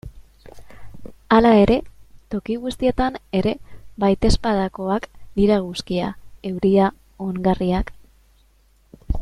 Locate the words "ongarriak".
7.31-7.97